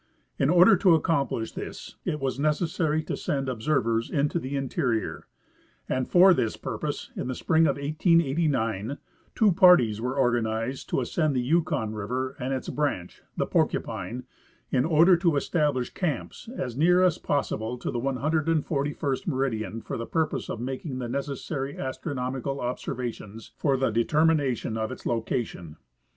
In 0.39 0.49
order 0.49 0.75
to_ 0.77 0.95
accomplish 0.95 1.51
this 1.51 1.95
it 2.05 2.19
was 2.19 2.39
necessary 2.39 3.03
to 3.03 3.15
send 3.15 3.47
ob 3.47 3.61
servers 3.61 4.09
into 4.09 4.39
the 4.39 4.55
interior, 4.55 5.27
and 5.87 6.07
for 6.09 6.33
this 6.33 6.57
purpose 6.57 7.11
in 7.15 7.27
the 7.27 7.35
spring 7.35 7.67
of 7.67 7.75
1889 7.75 8.97
two 9.35 9.51
parties 9.51 10.01
were 10.01 10.15
organized 10.17 10.89
to 10.89 11.01
ascend 11.01 11.35
the 11.35 11.39
Yukon 11.39 11.93
river 11.93 12.35
and 12.39 12.51
its 12.51 12.67
branch, 12.69 13.21
the 13.37 13.45
Porcupine, 13.45 14.23
in 14.71 14.85
order 14.85 15.15
to 15.17 15.35
establish 15.35 15.93
camps 15.93 16.49
as 16.57 16.75
near 16.75 17.03
as 17.03 17.19
possible 17.19 17.77
to 17.77 17.91
the 17.91 17.99
141st 18.01 19.27
meridian 19.27 19.81
for 19.83 19.97
the 19.99 20.07
purpose 20.07 20.49
of 20.49 20.59
making 20.59 20.97
the 20.97 21.07
nec 21.07 21.25
essary 21.25 21.77
astronomical 21.77 22.59
observations 22.59 23.51
for 23.55 23.77
the 23.77 23.91
determination 23.91 24.77
of 24.77 24.91
its 24.91 25.05
location. 25.05 25.75